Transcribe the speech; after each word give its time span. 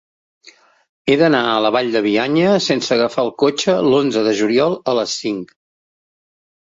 He 1.11 1.17
d'anar 1.21 1.41
a 1.49 1.59
la 1.65 1.71
Vall 1.75 1.91
de 1.97 2.01
Bianya 2.07 2.55
sense 2.69 2.95
agafar 2.95 3.21
el 3.27 3.31
cotxe 3.47 3.77
l'onze 3.91 4.25
de 4.29 4.35
juliol 4.41 4.77
a 4.95 5.01
les 5.01 5.15
cinc. 5.23 5.55